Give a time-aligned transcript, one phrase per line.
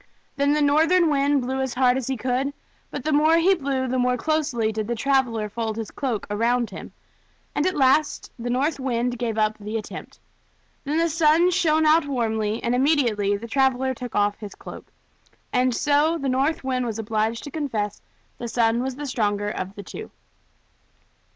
[0.35, 2.53] Then the North Wind blew as hard as he could,
[2.89, 6.71] but the more he blew the more closely did the traveler fold his cloak around
[6.71, 6.91] him;
[7.53, 10.19] and at last the North Wind gave up the attempt.
[10.85, 14.91] Then the Sun shined out warmly, and immediately the traveler took off his cloak.
[15.53, 17.97] And so the North Wind was obliged to confess
[18.39, 20.09] that the Sun was the stronger of the two.